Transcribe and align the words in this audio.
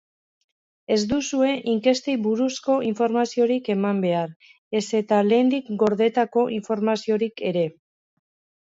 Ez 0.93 1.01
duzue 1.11 1.49
inkestei 1.73 2.15
buruzko 2.23 2.77
informaziorik 2.93 3.71
eman 3.77 4.03
behar, 4.07 4.35
ez 4.81 4.85
eta 5.03 5.21
lehendik 5.29 5.71
gordetako 5.85 6.49
informaziorik 6.61 7.49
ere. 7.55 7.71